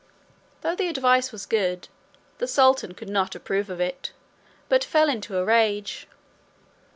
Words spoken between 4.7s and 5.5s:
fell into a